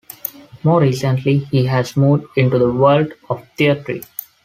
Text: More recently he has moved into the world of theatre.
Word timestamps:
More 0.63 0.81
recently 0.81 1.37
he 1.51 1.65
has 1.67 1.95
moved 1.95 2.25
into 2.35 2.57
the 2.57 2.71
world 2.71 3.13
of 3.29 3.47
theatre. 3.55 4.01